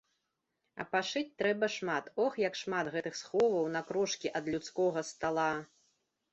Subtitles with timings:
[0.83, 5.49] А пашыць трэба шмат, ох, як шмат гэтых сховаў на крошкі ад людскога стала!